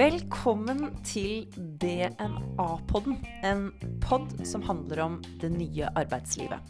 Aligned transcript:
Velkommen 0.00 0.90
til 1.04 1.46
DNA-podden, 1.80 3.16
en 3.48 3.70
pod 4.04 4.28
som 4.44 4.60
handler 4.68 5.00
om 5.04 5.16
det 5.40 5.48
nye 5.54 5.88
arbeidslivet. 5.96 6.60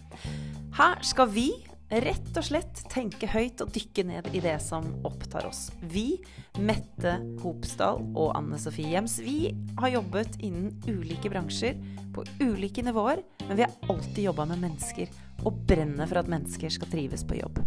Her 0.78 1.02
skal 1.02 1.32
vi 1.34 1.48
rett 1.90 2.30
og 2.38 2.46
slett 2.46 2.84
tenke 2.92 3.26
høyt 3.32 3.58
og 3.64 3.72
dykke 3.74 4.04
ned 4.06 4.30
i 4.38 4.42
det 4.44 4.54
som 4.62 4.86
opptar 5.02 5.48
oss. 5.50 5.72
Vi, 5.82 6.20
Mette 6.62 7.16
Hopsdal 7.42 7.98
og 8.14 8.36
Anne 8.38 8.58
Sofie 8.62 8.94
Hjems, 8.94 9.18
vi 9.18 9.50
har 9.82 9.96
jobbet 9.96 10.38
innen 10.38 10.70
ulike 10.86 11.30
bransjer 11.32 11.74
på 12.14 12.22
ulike 12.38 12.86
nivåer, 12.86 13.26
men 13.48 13.58
vi 13.58 13.66
har 13.66 13.90
alltid 13.90 14.24
jobba 14.30 14.46
med 14.52 14.62
mennesker 14.62 15.10
og 15.42 15.58
brenner 15.66 16.06
for 16.06 16.22
at 16.22 16.30
mennesker 16.30 16.70
skal 16.70 16.90
trives 16.94 17.26
på 17.26 17.42
jobb. 17.42 17.58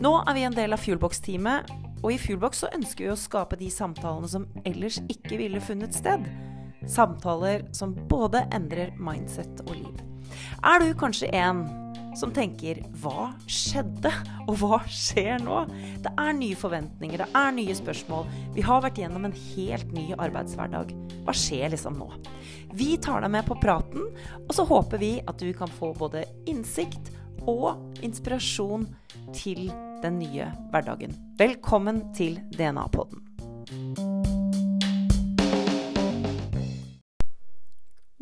Nå 0.00 0.12
er 0.24 0.34
vi 0.34 0.44
en 0.46 0.54
del 0.56 0.72
av 0.72 0.80
Fuelbox-teamet, 0.80 1.68
og 2.02 2.14
i 2.14 2.18
Fuelbox 2.18 2.62
så 2.64 2.70
ønsker 2.72 3.04
vi 3.04 3.12
å 3.12 3.18
skape 3.18 3.58
de 3.60 3.68
samtalene 3.70 4.30
som 4.30 4.46
ellers 4.64 4.98
ikke 5.12 5.36
ville 5.38 5.60
funnet 5.62 5.92
sted. 5.94 6.24
Samtaler 6.88 7.66
som 7.76 7.92
både 8.08 8.46
endrer 8.56 8.94
mindset 8.96 9.60
og 9.68 9.76
liv. 9.76 10.00
Er 10.64 10.80
du 10.80 10.94
kanskje 10.98 11.28
en 11.36 11.66
som 12.16 12.32
tenker 12.32 12.82
'hva 13.00 13.32
skjedde', 13.46 14.12
og 14.48 14.56
'hva 14.56 14.80
skjer 14.88 15.40
nå'? 15.40 15.68
Det 16.02 16.12
er 16.18 16.32
nye 16.32 16.56
forventninger, 16.56 17.18
det 17.18 17.28
er 17.34 17.50
nye 17.52 17.74
spørsmål. 17.74 18.26
Vi 18.54 18.60
har 18.60 18.82
vært 18.82 18.98
gjennom 18.98 19.24
en 19.24 19.32
helt 19.32 19.92
ny 19.92 20.12
arbeidshverdag. 20.12 20.92
Hva 21.24 21.32
skjer 21.32 21.70
liksom 21.70 21.96
nå? 21.98 22.10
Vi 22.72 22.96
tar 22.96 23.20
deg 23.20 23.30
med 23.30 23.46
på 23.46 23.60
praten, 23.60 24.02
og 24.48 24.52
så 24.54 24.66
håper 24.66 24.98
vi 24.98 25.20
at 25.26 25.38
du 25.38 25.52
kan 25.52 25.68
få 25.68 25.94
både 25.94 26.24
innsikt 26.46 27.12
og 27.48 28.02
inspirasjon 28.04 28.88
til 29.34 29.68
den 30.02 30.18
nye 30.22 30.48
hverdagen. 30.72 31.14
Velkommen 31.38 32.04
til 32.16 32.40
DNA-podden. 32.56 33.22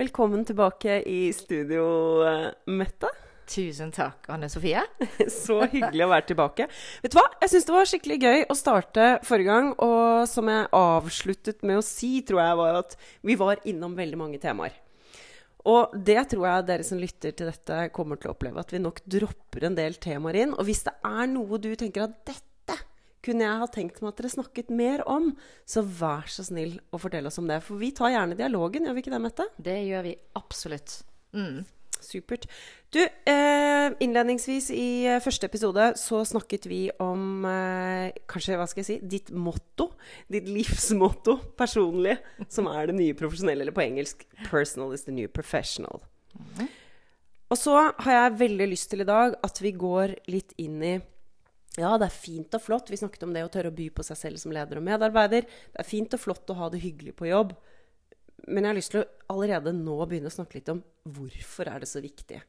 Velkommen 0.00 0.46
tilbake 0.48 1.02
i 1.04 1.32
studio, 1.36 1.84
eh, 2.24 2.52
Mette. 2.72 3.10
Tusen 3.50 3.90
takk, 3.90 4.28
Anne 4.30 4.48
Sofie. 4.48 4.80
Så 5.42 5.58
hyggelig 5.72 6.04
å 6.06 6.10
være 6.12 6.26
tilbake. 6.28 6.68
Vet 7.02 7.12
du 7.12 7.18
hva? 7.18 7.26
Jeg 7.42 7.52
syns 7.52 7.66
det 7.66 7.74
var 7.74 7.88
skikkelig 7.90 8.18
gøy 8.22 8.44
å 8.46 8.56
starte 8.56 9.08
forrige 9.26 9.50
gang. 9.50 9.72
Og 9.82 10.28
som 10.30 10.48
jeg 10.48 10.70
avsluttet 10.76 11.66
med 11.66 11.80
å 11.80 11.84
si, 11.84 12.20
tror 12.24 12.44
jeg 12.44 12.60
var 12.62 12.78
at 12.84 12.96
vi 13.26 13.36
var 13.40 13.60
innom 13.68 13.98
veldig 13.98 14.20
mange 14.22 14.40
temaer. 14.40 14.78
Og 15.68 15.92
det 15.92 16.22
tror 16.30 16.46
jeg 16.46 16.68
dere 16.70 16.86
som 16.86 17.00
lytter 17.00 17.34
til 17.36 17.50
dette, 17.50 17.80
kommer 17.92 18.20
til 18.20 18.30
å 18.30 18.36
oppleve. 18.36 18.62
At 18.62 18.72
vi 18.72 18.80
nok 18.80 19.02
dropper 19.04 19.66
en 19.68 19.76
del 19.76 19.98
temaer 20.00 20.42
inn. 20.44 20.54
Og 20.56 20.64
hvis 20.68 20.84
det 20.86 20.94
er 21.04 21.26
noe 21.32 21.60
du 21.60 21.72
tenker 21.76 22.06
at 22.06 22.16
dette 22.28 22.46
kunne 23.20 23.44
jeg 23.44 23.60
ha 23.60 23.66
tenkt 23.68 23.98
meg 24.00 24.14
at 24.14 24.22
dere 24.22 24.32
snakket 24.32 24.70
mer 24.72 25.02
om, 25.10 25.34
så 25.68 25.82
vær 25.84 26.30
så 26.32 26.44
snill 26.46 26.78
å 26.88 27.00
fortelle 27.00 27.28
oss 27.28 27.40
om 27.42 27.50
det. 27.50 27.60
For 27.66 27.80
vi 27.80 27.92
tar 27.96 28.14
gjerne 28.14 28.38
dialogen, 28.38 28.88
gjør 28.88 28.96
vi 28.96 29.04
ikke 29.04 29.12
det, 29.12 29.20
Mette? 29.26 29.46
Det 29.60 29.76
gjør 29.84 30.06
vi 30.08 30.14
absolutt. 30.40 30.96
Mm. 31.36 31.60
Supert. 32.04 32.46
Du, 32.90 33.00
eh, 33.00 33.86
innledningsvis 34.02 34.70
i 34.74 35.06
eh, 35.06 35.20
første 35.22 35.46
episode 35.46 35.92
så 36.00 36.22
snakket 36.26 36.66
vi 36.70 36.80
om 37.02 37.44
eh, 37.46 38.16
kanskje, 38.30 38.56
hva 38.58 38.66
skal 38.70 38.82
jeg 38.82 38.88
si, 38.88 38.98
ditt 39.16 39.30
motto. 39.30 39.92
Ditt 40.32 40.48
livsmotto 40.50 41.36
personlig, 41.58 42.16
som 42.48 42.70
er 42.72 42.90
det 42.90 42.98
nye 42.98 43.16
profesjonelle, 43.18 43.66
eller 43.66 43.76
på 43.76 43.86
engelsk 43.86 44.26
'personal 44.48 44.94
is 44.96 45.06
the 45.06 45.14
new 45.14 45.28
professional'. 45.28 46.02
Og 47.50 47.58
så 47.58 47.76
har 47.98 48.12
jeg 48.12 48.38
veldig 48.38 48.68
lyst 48.70 48.90
til 48.90 49.02
i 49.02 49.08
dag 49.08 49.34
at 49.42 49.62
vi 49.62 49.72
går 49.74 50.14
litt 50.30 50.54
inn 50.58 50.82
i 50.82 51.00
ja, 51.78 51.94
det 51.98 52.08
er 52.08 52.14
fint 52.14 52.54
og 52.56 52.62
flott. 52.62 52.90
Vi 52.90 52.98
snakket 52.98 53.22
om 53.22 53.34
det 53.34 53.44
å 53.46 53.50
tørre 53.52 53.70
å 53.70 53.74
by 53.74 53.86
på 53.94 54.02
seg 54.02 54.18
selv 54.18 54.40
som 54.42 54.52
leder 54.54 54.80
og 54.80 54.86
medarbeider. 54.86 55.46
Det 55.46 55.78
er 55.78 55.86
fint 55.86 56.16
og 56.16 56.22
flott 56.22 56.50
å 56.50 56.56
ha 56.58 56.70
det 56.72 56.82
hyggelig 56.82 57.14
på 57.18 57.28
jobb. 57.30 57.54
Men 58.46 58.64
jeg 58.64 58.70
har 58.70 58.78
lyst 58.78 58.94
til 58.94 59.02
å 59.02 59.34
allerede 59.34 59.74
nå 59.76 59.96
begynne 60.06 60.30
å 60.30 60.34
snakke 60.34 60.58
litt 60.58 60.70
om 60.72 60.82
hvorfor 61.10 61.70
er 61.70 61.82
det 61.82 61.90
så 61.90 62.02
viktig. 62.04 62.40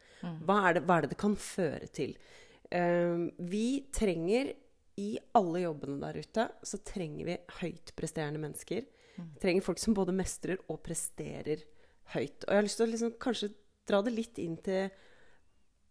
Hva 0.45 0.57
er 0.69 0.77
det 0.77 0.85
hva 0.87 0.97
er 0.97 1.05
det, 1.05 1.13
det 1.15 1.21
kan 1.21 1.35
føre 1.39 1.89
til? 1.93 2.15
Uh, 2.71 3.27
vi 3.51 3.83
trenger 3.91 4.53
i 5.01 5.11
alle 5.37 5.63
jobbene 5.63 5.99
der 6.01 6.19
ute 6.21 6.47
så 6.67 6.79
trenger 6.85 7.27
vi 7.27 7.37
høytpresterende 7.61 8.41
mennesker. 8.41 8.87
Vi 9.21 9.41
trenger 9.41 9.65
folk 9.65 9.79
som 9.81 9.95
både 9.97 10.15
mestrer 10.15 10.61
og 10.71 10.81
presterer 10.85 11.63
høyt. 12.15 12.43
Og 12.45 12.49
jeg 12.51 12.59
har 12.59 12.67
lyst 12.67 12.79
til 12.79 12.87
å 12.87 12.91
liksom 12.91 13.15
kanskje 13.21 13.51
dra 13.89 14.01
det 14.05 14.13
litt 14.15 14.41
inn 14.41 14.59
til 14.63 14.91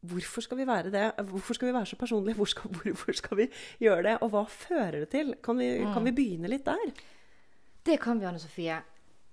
Hvorfor 0.00 0.40
skal 0.40 0.56
vi 0.56 0.64
være 0.64 0.88
det? 0.88 1.02
Hvorfor 1.28 1.58
skal 1.58 1.68
vi 1.68 1.74
være 1.76 1.88
så 1.90 1.96
personlige? 2.00 2.38
Hvor 2.38 2.48
skal, 2.48 2.70
hvorfor 2.78 3.16
skal 3.18 3.36
vi 3.36 3.44
gjøre 3.84 4.06
det? 4.06 4.14
Og 4.24 4.30
hva 4.32 4.46
fører 4.48 5.02
det 5.02 5.10
til? 5.12 5.34
Kan 5.44 5.60
vi, 5.60 5.66
kan 5.92 6.06
vi 6.06 6.14
begynne 6.16 6.48
litt 6.48 6.64
der? 6.64 6.94
Det 7.84 7.98
kan 8.00 8.16
vi, 8.16 8.24
Anne 8.30 8.40
Sofie. 8.40 8.78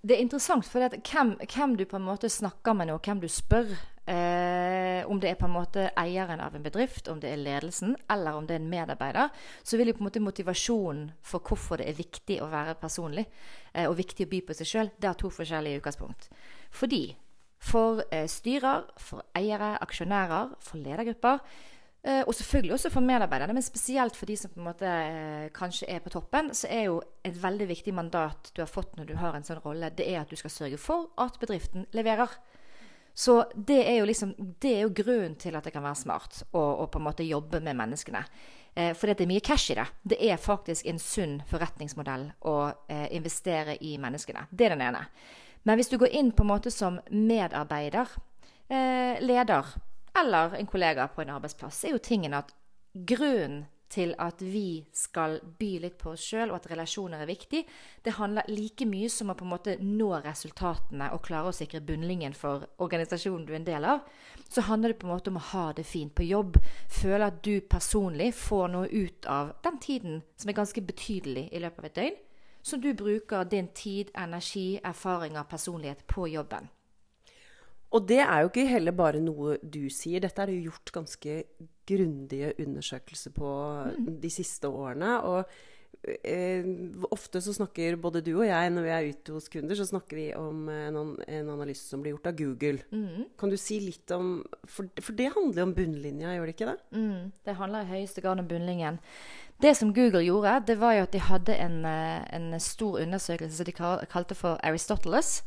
Det 0.08 0.16
er 0.16 0.24
interessant, 0.24 0.64
for 0.64 0.80
hvem, 0.88 1.34
hvem, 1.42 1.76
du 1.76 1.84
på 1.90 1.98
en 1.98 2.06
måte 2.06 2.30
snakker 2.32 2.76
med 2.78 2.88
nå, 2.88 2.96
hvem 3.04 3.20
du 3.20 3.28
spør 3.32 3.74
eh, 4.08 5.04
Om 5.04 5.20
det 5.20 5.34
er 5.34 5.40
på 5.40 5.50
en 5.50 5.56
måte 5.58 5.90
eieren 6.00 6.40
av 6.40 6.56
en 6.56 6.64
bedrift, 6.64 7.10
om 7.12 7.20
det 7.20 7.34
er 7.34 7.42
ledelsen, 7.42 7.96
eller 8.14 8.38
om 8.38 8.48
det 8.48 8.56
er 8.56 8.62
en 8.62 8.70
medarbeider, 8.72 9.34
så 9.68 9.80
vil 9.80 9.92
jo 9.92 9.98
på 9.98 10.06
en 10.06 10.08
måte 10.08 10.24
motivasjonen 10.24 11.10
for 11.28 11.44
hvorfor 11.44 11.82
det 11.82 11.90
er 11.92 12.00
viktig 12.00 12.40
å 12.40 12.48
være 12.54 12.78
personlig, 12.80 13.26
eh, 13.74 13.90
og 13.90 13.98
viktig 14.00 14.30
å 14.30 14.32
by 14.32 14.44
på 14.48 14.56
seg 14.56 14.72
sjøl, 14.72 14.94
det 14.96 15.12
har 15.12 15.20
to 15.20 15.32
forskjellige 15.34 15.82
utgangspunkt. 15.82 16.30
Fordi 16.72 17.04
for 17.60 18.06
eh, 18.08 18.30
styrer, 18.32 18.88
for 19.02 19.28
eiere, 19.36 19.74
aksjonærer, 19.84 20.56
for 20.64 20.80
ledergrupper. 20.88 21.44
Eh, 22.08 22.22
og 22.24 22.36
selvfølgelig 22.36 22.74
også 22.78 22.90
for 22.94 23.04
medarbeiderne, 23.04 23.54
men 23.58 23.66
spesielt 23.66 24.16
for 24.16 24.30
de 24.30 24.38
som 24.40 24.52
på 24.54 24.62
en 24.62 24.68
måte 24.70 24.88
eh, 24.88 25.48
kanskje 25.56 25.90
er 25.92 26.00
på 26.00 26.12
toppen, 26.14 26.54
så 26.56 26.70
er 26.72 26.86
jo 26.86 27.02
et 27.26 27.36
veldig 27.44 27.68
viktig 27.68 27.94
mandat 27.96 28.52
du 28.56 28.62
har 28.62 28.70
fått 28.72 28.96
når 28.96 29.10
du 29.10 29.18
har 29.20 29.36
en 29.36 29.44
sånn 29.44 29.60
rolle, 29.66 29.90
det 29.92 30.08
er 30.08 30.22
at 30.22 30.32
du 30.32 30.40
skal 30.40 30.54
sørge 30.54 30.80
for 30.80 31.10
at 31.20 31.36
bedriften 31.42 31.84
leverer. 31.98 32.32
Så 33.18 33.42
det 33.56 33.82
er 33.90 33.98
jo 33.98 34.06
liksom, 34.08 34.32
det 34.62 34.72
er 34.76 34.86
jo 34.86 34.94
grunnen 34.96 35.36
til 35.42 35.58
at 35.58 35.66
det 35.66 35.74
kan 35.74 35.84
være 35.84 36.00
smart 36.00 36.44
å, 36.54 36.62
å 36.62 36.88
på 36.94 37.02
en 37.02 37.08
måte 37.10 37.26
jobbe 37.28 37.60
med 37.66 37.76
menneskene. 37.76 38.22
Eh, 38.78 38.94
fordi 38.94 39.18
det 39.18 39.26
er 39.26 39.32
mye 39.34 39.44
cash 39.44 39.74
i 39.74 39.78
det. 39.80 39.88
Det 40.14 40.22
er 40.30 40.40
faktisk 40.40 40.88
en 40.88 41.02
sunn 41.02 41.40
forretningsmodell 41.50 42.28
å 42.46 42.56
eh, 42.88 43.08
investere 43.18 43.76
i 43.82 43.96
menneskene. 44.00 44.46
Det 44.52 44.70
er 44.70 44.76
den 44.78 44.86
ene. 44.86 45.02
Men 45.66 45.82
hvis 45.82 45.90
du 45.90 45.98
går 46.00 46.14
inn 46.14 46.30
på 46.32 46.46
en 46.46 46.52
måte 46.54 46.72
som 46.72 47.02
medarbeider, 47.10 48.16
eh, 48.70 49.18
leder 49.26 49.76
eller 50.20 50.58
en 50.58 50.70
kollega 50.70 51.08
på 51.08 51.22
en 51.22 51.34
arbeidsplass, 51.38 51.84
er 51.86 51.96
jo 51.96 52.04
tingen 52.04 52.36
at 52.38 52.54
grunnen 52.94 53.66
til 53.90 54.12
at 54.20 54.42
vi 54.44 54.84
skal 54.96 55.38
by 55.60 55.70
litt 55.80 55.96
på 56.02 56.12
oss 56.12 56.24
sjøl, 56.28 56.52
og 56.52 56.58
at 56.58 56.68
relasjoner 56.74 57.24
er 57.24 57.30
viktig, 57.30 57.62
det 58.04 58.16
handler 58.18 58.50
like 58.52 58.84
mye 58.90 59.08
som 59.12 59.32
å 59.32 59.36
på 59.38 59.46
en 59.46 59.54
måte 59.54 59.78
nå 59.80 60.10
resultatene 60.26 61.08
og 61.16 61.24
klare 61.28 61.54
å 61.54 61.56
sikre 61.56 61.84
bunnlinjen 61.88 62.36
for 62.36 62.68
organisasjonen 62.84 63.46
du 63.48 63.54
er 63.54 63.62
en 63.62 63.70
del 63.70 63.88
av. 63.88 64.04
Så 64.50 64.66
handler 64.68 64.92
det 64.92 65.00
på 65.00 65.08
en 65.08 65.14
måte 65.16 65.32
om 65.32 65.40
å 65.40 65.48
ha 65.54 65.66
det 65.78 65.88
fint 65.88 66.14
på 66.16 66.28
jobb. 66.28 66.60
Føle 66.92 67.32
at 67.32 67.42
du 67.48 67.62
personlig 67.64 68.34
får 68.36 68.72
noe 68.76 68.92
ut 68.92 69.28
av 69.32 69.56
den 69.64 69.80
tiden 69.84 70.24
som 70.36 70.52
er 70.52 70.60
ganske 70.60 70.84
betydelig 70.84 71.48
i 71.52 71.64
løpet 71.64 71.84
av 71.84 71.92
et 71.92 72.00
døgn 72.02 72.24
som 72.68 72.82
du 72.84 72.90
bruker 72.94 73.46
din 73.48 73.70
tid, 73.72 74.10
energi, 74.12 74.80
erfaringer, 74.84 75.48
personlighet 75.48 76.04
på 76.08 76.28
jobben. 76.28 76.68
Og 77.96 78.04
det 78.10 78.20
er 78.20 78.44
jo 78.44 78.52
ikke 78.52 78.68
heller 78.68 78.96
bare 78.96 79.24
noe 79.24 79.56
du 79.64 79.86
sier. 79.94 80.20
Dette 80.24 80.44
er 80.44 80.52
det 80.52 80.60
jo 80.60 80.74
gjort 80.74 80.94
ganske 81.00 81.40
grundige 81.88 82.52
undersøkelser 82.60 83.32
på 83.36 83.50
mm. 83.96 84.14
de 84.24 84.32
siste 84.34 84.68
årene. 84.68 85.14
Og 85.24 86.18
eh, 86.28 86.68
ofte 87.16 87.40
så 87.44 87.56
snakker 87.56 87.96
både 88.02 88.22
du 88.26 88.34
og 88.34 88.46
jeg, 88.50 88.74
når 88.76 88.86
vi 88.86 88.92
er 88.92 89.08
ute 89.14 89.38
hos 89.38 89.48
kunder, 89.54 89.80
så 89.80 89.88
snakker 89.88 90.20
vi 90.20 90.28
om 90.36 90.68
en, 90.74 91.00
en 91.16 91.54
analyse 91.56 91.88
som 91.88 92.04
blir 92.04 92.18
gjort 92.18 92.28
av 92.34 92.38
Google. 92.42 92.84
Mm. 92.92 93.30
Kan 93.40 93.56
du 93.56 93.58
si 93.62 93.80
litt 93.86 94.12
om 94.16 94.42
For, 94.68 94.92
for 95.00 95.16
det 95.16 95.32
handler 95.38 95.64
jo 95.64 95.70
om 95.70 95.76
bunnlinja, 95.78 96.36
gjør 96.36 96.52
det 96.52 96.58
ikke 96.58 96.72
det? 96.74 96.78
Mm. 96.92 97.32
Det 97.48 97.58
handler 97.62 97.88
i 97.88 97.94
høyeste 97.96 98.26
grad 98.26 98.44
om 98.44 98.52
bunnlinjen. 98.52 99.00
Det 99.64 99.74
som 99.80 99.94
Google 99.96 100.22
gjorde, 100.22 100.60
det 100.68 100.76
var 100.78 101.00
jo 101.00 101.08
at 101.08 101.16
de 101.16 101.24
hadde 101.24 101.56
en, 101.56 101.80
eh, 101.88 102.28
en 102.36 102.60
stor 102.62 103.00
undersøkelse 103.02 103.58
som 103.58 103.66
de 103.66 103.80
kalte 104.12 104.36
for 104.38 104.60
Aristoteles. 104.60 105.40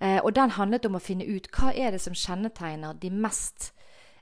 Eh, 0.00 0.18
og 0.24 0.32
den 0.32 0.56
handlet 0.56 0.86
om 0.88 0.96
å 0.96 1.02
finne 1.02 1.26
ut 1.28 1.50
hva 1.52 1.74
er 1.76 1.92
det 1.92 2.00
som 2.00 2.16
kjennetegner 2.16 2.96
de 2.96 3.10
mest 3.12 3.70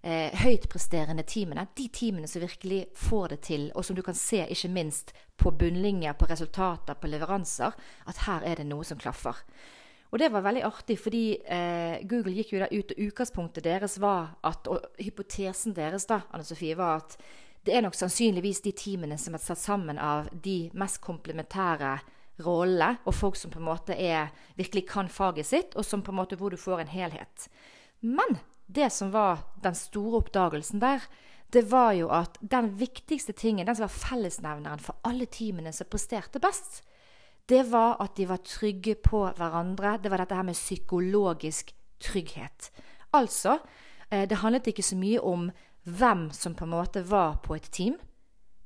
eh, 0.02 0.34
høytpresterende 0.42 1.22
teamene. 1.22 1.69
De 1.78 1.86
teamene 1.94 2.26
som 2.30 2.42
virkelig 2.42 2.84
får 2.98 3.34
det 3.34 3.40
til, 3.46 3.69
og 3.75 3.86
som 3.86 3.96
du 3.96 4.02
kan 4.02 4.19
se 4.19 4.42
ikke 4.50 4.72
minst 4.75 5.14
på 5.38 5.54
bunnlinjer, 5.54 6.19
på 6.19 6.26
resultater, 6.30 6.98
på 6.98 7.10
leveranser, 7.10 7.78
at 8.10 8.25
her 8.26 8.46
er 8.46 8.58
det 8.58 8.66
noe 8.66 8.86
som 8.86 8.98
klaffer. 8.98 9.38
Og 10.08 10.19
det 10.19 10.30
var 10.32 10.42
veldig 10.42 10.64
artig, 10.64 10.96
fordi 10.98 11.25
eh, 11.44 12.00
Google 12.08 12.34
gikk 12.38 12.54
jo 12.54 12.62
da 12.64 12.70
ut, 12.72 12.94
og 12.94 13.08
utgangspunktet 13.10 13.66
deres 13.66 13.98
var 14.00 14.38
at 14.42 14.66
Og 14.72 14.86
hypotesen 14.98 15.76
deres 15.76 16.08
da, 16.08 16.22
Anne 16.32 16.46
Sofie, 16.48 16.76
var 16.76 17.04
at 17.04 17.19
det 17.66 17.75
er 17.76 17.82
nok 17.84 17.94
sannsynligvis 17.94 18.62
de 18.64 18.72
teamene 18.72 19.19
som 19.20 19.34
er 19.36 19.42
satt 19.42 19.60
sammen 19.60 19.98
av 20.00 20.30
de 20.32 20.70
mest 20.78 21.02
komplementære 21.04 21.98
rollene, 22.44 22.99
og 23.05 23.14
folk 23.14 23.37
som 23.37 23.52
på 23.52 23.61
en 23.61 23.69
måte 23.69 23.96
er, 23.96 24.32
virkelig 24.58 24.87
kan 24.90 25.08
faget 25.11 25.46
sitt, 25.46 25.76
og 25.76 25.87
som 25.87 26.02
på 26.02 26.12
en 26.14 26.20
måte 26.20 26.38
hvor 26.38 26.55
du 26.55 26.61
får 26.61 26.85
en 26.85 26.93
helhet. 26.93 27.49
Men 28.00 28.38
det 28.67 28.90
som 28.93 29.11
var 29.12 29.46
den 29.62 29.75
store 29.75 30.23
oppdagelsen 30.23 30.82
der, 30.82 31.02
det 31.52 31.64
var 31.70 31.94
jo 31.96 32.11
at 32.12 32.37
den 32.40 32.75
viktigste 32.79 33.32
tingen, 33.32 33.67
den 33.67 33.76
som 33.76 33.87
var 33.87 33.96
fellesnevneren 33.96 34.82
for 34.85 35.00
alle 35.08 35.26
teamene 35.32 35.73
som 35.73 35.88
presterte 35.88 36.40
best, 36.43 36.82
det 37.49 37.62
var 37.70 37.96
at 38.05 38.17
de 38.19 38.26
var 38.29 38.44
trygge 38.44 38.94
på 39.00 39.23
hverandre. 39.38 39.96
Det 40.02 40.11
var 40.12 40.20
dette 40.20 40.37
her 40.37 40.44
med 40.44 40.58
psykologisk 40.58 41.73
trygghet. 42.05 42.69
Altså, 43.17 43.58
eh, 44.11 44.29
det 44.29 44.43
handlet 44.43 44.69
ikke 44.69 44.85
så 44.85 44.96
mye 44.96 45.20
om 45.25 45.49
hvem 45.88 46.29
som 46.31 46.55
på 46.55 46.64
en 46.64 46.75
måte 46.76 47.02
var 47.08 47.40
på 47.40 47.56
et 47.56 47.70
team. 47.73 47.96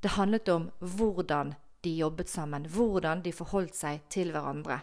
Det 0.03 0.17
handlet 0.19 0.49
om 0.49 0.71
hvordan 0.81 1.55
de 1.83 1.97
jobbet 1.99 2.31
sammen, 2.31 2.67
hvordan 2.71 3.23
de 3.25 3.33
forholdt 3.35 3.75
seg 3.77 4.05
til 4.13 4.33
hverandre. 4.35 4.81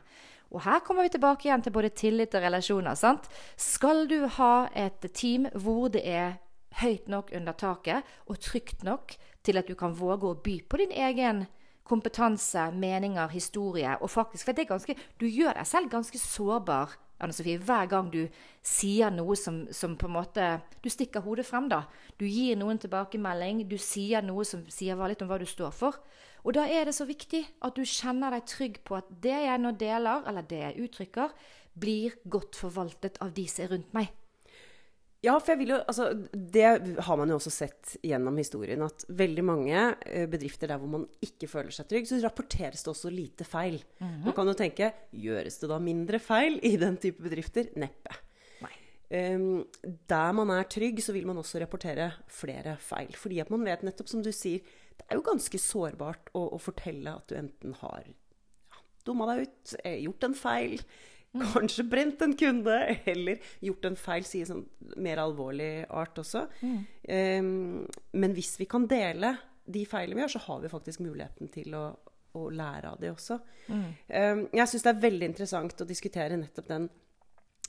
Og 0.50 0.64
her 0.66 0.82
kommer 0.86 1.06
vi 1.06 1.14
tilbake 1.14 1.48
igjen 1.48 1.62
til 1.62 1.74
både 1.74 1.94
tillit 1.94 2.36
og 2.36 2.42
relasjoner. 2.42 2.96
sant? 2.96 3.30
Skal 3.56 4.08
du 4.10 4.28
ha 4.28 4.68
et 4.74 5.06
team 5.14 5.46
hvor 5.54 5.90
det 5.94 6.02
er 6.06 6.40
høyt 6.82 7.08
nok 7.08 7.32
under 7.36 7.54
taket 7.54 8.04
og 8.28 8.40
trygt 8.40 8.84
nok 8.84 9.16
til 9.44 9.58
at 9.58 9.68
du 9.68 9.76
kan 9.76 9.94
våge 9.94 10.28
å 10.28 10.40
by 10.44 10.60
på 10.70 10.78
din 10.82 10.92
egen 10.92 11.46
kompetanse, 11.90 12.72
meninger, 12.72 13.28
historie. 13.28 13.96
Og 14.02 14.10
faktisk, 14.10 14.46
for 14.46 14.54
det 14.54 14.66
er 14.66 14.74
ganske, 14.74 14.96
Du 15.18 15.26
gjør 15.26 15.54
deg 15.54 15.68
selv 15.68 15.90
ganske 15.90 16.18
sårbar 16.18 16.98
Anne 17.20 17.34
Sofie, 17.34 17.58
hver 17.58 17.88
gang 17.92 18.12
du 18.12 18.28
sier 18.64 19.12
noe 19.12 19.36
som, 19.36 19.66
som, 19.72 19.98
på 19.98 20.08
en 20.08 20.14
måte 20.14 20.62
Du 20.84 20.90
stikker 20.90 21.22
hodet 21.22 21.46
frem, 21.46 21.68
da. 21.70 21.84
Du 22.18 22.26
gir 22.26 22.56
noen 22.56 22.78
tilbakemelding. 22.80 23.68
Du 23.68 23.78
sier 23.78 24.22
noe 24.22 24.46
som 24.46 24.64
sier 24.70 24.96
litt 25.08 25.22
om 25.22 25.28
hva 25.28 25.40
du 25.40 25.46
står 25.46 25.72
for. 25.72 26.00
Og 26.46 26.56
da 26.56 26.66
er 26.70 26.88
det 26.88 26.96
så 26.96 27.08
viktig 27.10 27.44
at 27.66 27.76
du 27.76 27.84
kjenner 27.84 28.36
deg 28.36 28.48
trygg 28.48 28.80
på 28.88 28.98
at 29.00 29.10
det 29.24 29.36
jeg 29.46 29.62
nå 29.62 29.74
deler, 29.80 30.24
eller 30.30 30.48
det 30.48 30.62
jeg 30.64 30.88
uttrykker, 30.88 31.36
blir 31.80 32.16
godt 32.28 32.58
forvaltet 32.60 33.20
av 33.24 33.34
de 33.36 33.46
som 33.50 33.66
er 33.66 33.74
rundt 33.76 33.94
meg. 33.96 34.10
Ja, 35.20 35.34
for 35.36 35.52
jeg 35.52 35.60
vil 35.60 35.74
jo, 35.74 35.78
altså, 35.92 36.06
det 36.32 36.68
har 37.04 37.18
man 37.20 37.32
jo 37.32 37.36
også 37.36 37.52
sett 37.52 37.98
gjennom 38.08 38.38
historien. 38.40 38.86
At 38.86 39.04
veldig 39.20 39.44
mange 39.44 39.82
eh, 40.08 40.24
bedrifter 40.32 40.72
der 40.72 40.80
hvor 40.80 40.94
man 40.94 41.04
ikke 41.24 41.50
føler 41.52 41.76
seg 41.76 41.90
trygg, 41.90 42.08
så 42.08 42.22
rapporteres 42.24 42.86
det 42.86 42.94
også 42.94 43.12
lite 43.12 43.44
feil. 43.44 43.82
Mm 44.00 44.08
-hmm. 44.08 44.24
Man 44.30 44.34
kan 44.34 44.48
jo 44.48 44.54
tenke 44.54 44.94
gjøres 45.12 45.60
det 45.60 45.70
da 45.70 45.80
mindre 45.80 46.20
feil 46.20 46.60
i 46.64 46.78
den 46.78 46.98
type 46.98 47.22
bedrifter? 47.24 47.68
Neppe. 47.76 48.16
Um, 49.10 49.66
der 50.06 50.32
man 50.32 50.52
er 50.54 50.68
trygg, 50.70 51.02
så 51.02 51.12
vil 51.12 51.26
man 51.26 51.38
også 51.38 51.60
rapportere 51.60 52.12
flere 52.28 52.78
feil. 52.78 53.10
Fordi 53.18 53.40
at 53.40 53.50
man 53.50 53.66
vet 53.66 53.82
nettopp, 53.82 54.08
som 54.08 54.22
du 54.22 54.32
sier, 54.32 54.60
det 55.00 55.08
er 55.10 55.20
jo 55.20 55.26
ganske 55.26 55.62
sårbart 55.62 56.32
å, 56.38 56.46
å 56.56 56.60
fortelle 56.62 57.16
at 57.16 57.32
du 57.32 57.38
enten 57.40 57.74
har 57.82 58.04
ja, 58.06 58.84
dumma 59.08 59.32
deg 59.32 59.48
ut, 59.48 59.78
eh, 59.84 60.02
gjort 60.04 60.28
en 60.28 60.38
feil, 60.38 60.84
Mm. 61.34 61.46
Kanskje 61.54 61.84
brent 61.86 62.22
en 62.22 62.34
kunde, 62.34 62.76
eller 63.06 63.38
gjort 63.62 63.86
en 63.86 63.98
feil, 64.00 64.26
sier 64.26 64.48
sånn 64.50 64.64
mer 64.98 65.22
alvorlig 65.22 65.86
art 65.94 66.18
også. 66.18 66.48
Mm. 66.66 66.80
Um, 67.06 68.06
men 68.18 68.34
hvis 68.38 68.56
vi 68.58 68.66
kan 68.70 68.88
dele 68.90 69.36
de 69.70 69.84
feilene 69.86 70.18
vi 70.18 70.24
gjør, 70.26 70.34
så 70.34 70.46
har 70.48 70.64
vi 70.64 70.72
faktisk 70.72 71.04
muligheten 71.06 71.52
til 71.54 71.76
å, 71.78 71.84
å 72.34 72.48
lære 72.50 72.96
av 72.96 73.02
det 73.02 73.14
også. 73.14 73.38
Mm. 73.70 73.84
Um, 74.10 74.42
jeg 74.58 74.72
syns 74.72 74.88
det 74.88 74.94
er 74.96 75.04
veldig 75.06 75.30
interessant 75.30 75.86
å 75.86 75.90
diskutere 75.90 76.40
nettopp 76.40 76.72
den, 76.72 76.90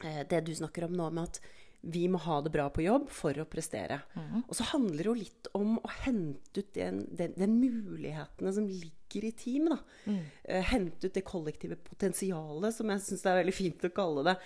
uh, 0.07 0.23
det 0.31 0.41
du 0.47 0.55
snakker 0.57 0.89
om 0.89 0.97
nå, 0.97 1.11
med 1.13 1.29
at 1.29 1.43
vi 1.81 2.05
må 2.13 2.21
ha 2.21 2.41
det 2.45 2.53
bra 2.53 2.67
på 2.73 2.85
jobb 2.85 3.09
for 3.13 3.37
å 3.41 3.47
prestere. 3.49 4.01
Mm. 4.13 4.43
Og 4.43 4.53
så 4.57 4.67
handler 4.75 5.01
det 5.01 5.09
jo 5.09 5.17
litt 5.17 5.51
om 5.57 5.79
å 5.81 5.93
hente 6.03 6.61
ut 6.61 6.75
den, 6.77 7.05
den, 7.17 7.33
den 7.39 7.55
mulighetene 7.57 8.53
som 8.53 8.67
ligger 8.69 9.27
i 9.27 9.33
team. 9.37 9.71
Mm. 10.05 10.19
Uh, 10.45 10.61
hente 10.73 11.09
ut 11.09 11.17
det 11.17 11.25
kollektive 11.27 11.79
potensialet, 11.87 12.77
som 12.77 12.93
jeg 12.93 13.07
syns 13.07 13.25
det 13.25 13.33
er 13.33 13.41
veldig 13.41 13.57
fint 13.57 13.89
å 13.89 13.93
kalle 13.97 14.27
det, 14.29 14.37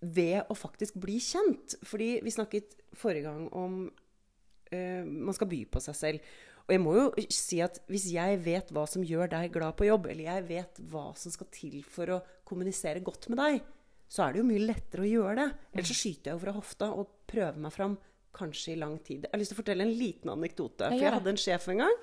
ved 0.00 0.52
å 0.52 0.56
faktisk 0.56 1.00
bli 1.00 1.16
kjent. 1.24 1.78
Fordi 1.88 2.12
vi 2.26 2.36
snakket 2.36 2.76
forrige 2.98 3.30
gang 3.30 3.48
om 3.56 3.82
uh, 3.88 5.02
man 5.08 5.36
skal 5.36 5.50
by 5.50 5.64
på 5.72 5.84
seg 5.88 6.00
selv. 6.02 6.30
Og 6.68 6.76
jeg 6.76 6.84
må 6.84 6.92
jo 6.94 7.06
si 7.32 7.58
at 7.64 7.80
hvis 7.90 8.10
jeg 8.12 8.44
vet 8.44 8.68
hva 8.70 8.84
som 8.86 9.02
gjør 9.02 9.32
deg 9.32 9.50
glad 9.56 9.74
på 9.80 9.88
jobb, 9.88 10.12
eller 10.12 10.28
jeg 10.28 10.48
vet 10.52 10.84
hva 10.92 11.08
som 11.18 11.32
skal 11.32 11.48
til 11.56 11.80
for 11.88 12.12
å 12.14 12.24
kommunisere 12.46 13.02
godt 13.02 13.26
med 13.32 13.40
deg, 13.40 13.64
så 14.10 14.24
er 14.24 14.32
det 14.34 14.40
jo 14.40 14.48
mye 14.48 14.62
lettere 14.64 15.04
å 15.06 15.10
gjøre 15.10 15.34
det. 15.38 15.48
Ellers 15.74 15.92
så 15.92 15.98
skyter 16.00 16.30
jeg 16.30 16.36
jo 16.36 16.42
fra 16.42 16.54
hofta 16.56 16.88
og 16.98 17.12
prøver 17.30 17.60
meg 17.62 17.74
fram 17.74 17.98
kanskje 18.34 18.74
i 18.74 18.78
lang 18.80 18.96
tid. 19.06 19.26
Jeg 19.26 19.32
har 19.32 19.42
lyst 19.42 19.54
til 19.54 19.58
å 19.58 19.62
fortelle 19.62 19.86
en 19.86 19.94
liten 19.94 20.32
anekdote. 20.32 20.88
For 20.88 21.02
jeg 21.02 21.14
hadde 21.14 21.32
en 21.32 21.40
sjef 21.40 21.68
en 21.70 21.84
gang 21.84 22.00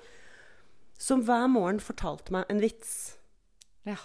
som 0.98 1.22
hver 1.26 1.46
morgen 1.52 1.82
fortalte 1.84 2.34
meg 2.34 2.48
en 2.50 2.62
vits. 2.62 2.94
Ja. 3.86 3.98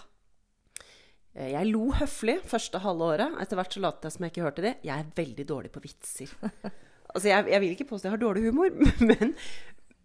Eh, 1.34 1.50
jeg 1.54 1.70
lo 1.72 1.88
høflig 1.98 2.38
første 2.46 2.80
halve 2.84 3.10
året. 3.16 3.38
Etter 3.42 3.58
hvert 3.58 3.76
så 3.76 3.82
lot 3.82 4.06
jeg 4.06 4.14
som 4.14 4.26
jeg 4.26 4.34
ikke 4.34 4.46
hørte 4.46 4.66
det. 4.66 4.74
Jeg 4.86 4.94
er 4.94 5.14
veldig 5.16 5.46
dårlig 5.50 5.72
på 5.74 5.82
vitser. 5.84 6.34
altså, 7.14 7.28
jeg, 7.30 7.48
jeg 7.50 7.64
vil 7.64 7.74
ikke 7.74 7.88
påstå 7.90 8.08
jeg 8.08 8.16
har 8.16 8.22
dårlig 8.22 8.46
humor, 8.46 8.70
men, 9.10 9.34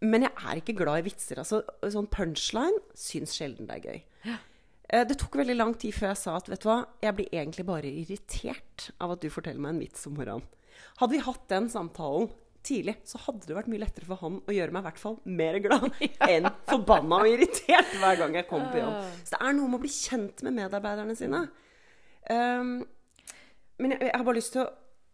men 0.02 0.28
jeg 0.28 0.34
er 0.50 0.64
ikke 0.64 0.78
glad 0.82 1.04
i 1.04 1.10
vitser. 1.12 1.44
Altså, 1.44 1.62
sånn 1.84 2.10
punchline 2.12 2.80
syns 2.98 3.36
sjelden 3.38 3.70
det 3.70 3.80
er 3.80 3.92
gøy. 3.92 4.02
Ja. 4.32 4.40
Eh, 4.90 5.06
det 5.08 5.20
tok 5.22 5.38
veldig 5.40 5.58
lang 5.58 5.76
tid 5.78 5.94
før 5.96 6.14
jeg 6.14 6.22
sa 6.24 6.36
at 6.40 6.50
vet 6.50 6.64
du 6.64 6.70
hva, 6.72 6.82
jeg 7.04 7.18
blir 7.18 7.34
egentlig 7.34 7.66
bare 7.68 7.90
irritert 7.90 8.90
av 8.98 9.14
at 9.14 9.24
du 9.24 9.30
forteller 9.34 9.62
meg 9.62 9.76
en 9.76 9.84
vits 9.84 10.08
om 10.10 10.16
morgenen. 10.18 10.46
Hadde 11.00 11.14
vi 11.14 11.24
hatt 11.24 11.50
den 11.52 11.70
samtalen 11.72 12.30
tidlig, 12.66 12.98
så 13.08 13.20
hadde 13.24 13.48
det 13.48 13.56
vært 13.56 13.70
mye 13.72 13.82
lettere 13.82 14.08
for 14.08 14.20
han 14.24 14.40
å 14.44 14.54
gjøre 14.54 14.74
meg 14.76 14.84
i 14.84 14.88
hvert 14.90 15.02
fall 15.02 15.18
mer 15.40 15.58
glad 15.64 15.88
enn 16.28 16.50
forbanna 16.68 17.22
og 17.24 17.32
irritert 17.32 17.94
hver 18.02 18.20
gang 18.20 18.36
jeg 18.40 18.48
kom 18.50 18.66
på 18.72 18.82
jobb. 18.82 18.98
Så 19.24 19.36
det 19.36 19.42
er 19.46 19.56
noe 19.58 19.70
med 19.70 19.80
å 19.80 19.84
bli 19.86 19.94
kjent 19.94 20.44
med 20.48 20.58
medarbeiderne 20.58 21.16
sine. 21.18 21.46
Um, 22.30 22.74
men 23.80 23.96
jeg, 23.96 24.10
jeg, 24.10 24.16
har 24.16 24.26
bare 24.28 24.40
lyst 24.42 24.56
til 24.56 24.66
å 24.66 24.72